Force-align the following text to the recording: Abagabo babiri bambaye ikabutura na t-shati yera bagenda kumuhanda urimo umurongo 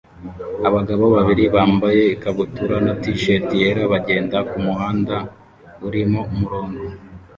Abagabo 0.67 1.05
babiri 1.15 1.43
bambaye 1.55 2.01
ikabutura 2.15 2.75
na 2.85 2.93
t-shati 3.01 3.55
yera 3.61 3.83
bagenda 3.93 4.37
kumuhanda 4.49 5.15
urimo 5.87 6.19
umurongo 6.33 6.83